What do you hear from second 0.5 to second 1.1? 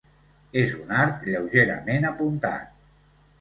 És un